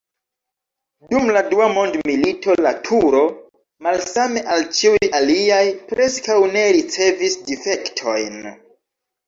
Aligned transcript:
Dum 1.09 1.27
la 1.35 1.43
Dua 1.51 1.67
mondmilito 1.73 2.55
la 2.67 2.71
turo, 2.87 3.21
malsame 3.89 4.43
al 4.57 4.67
ĉiuj 4.79 5.13
aliaj, 5.21 5.63
preskaŭ 5.93 6.41
ne 6.57 6.67
ricevis 6.81 7.39
difektojn. 7.55 8.45